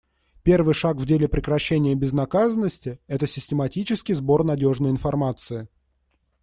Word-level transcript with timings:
Первый 0.41 0.73
шаг 0.73 0.97
в 0.97 1.05
деле 1.05 1.27
прекращения 1.29 1.93
безнаказанности— 1.93 2.99
это 3.07 3.27
систематический 3.27 4.15
сбор 4.15 4.43
надежной 4.43 4.89
информации. 4.89 5.67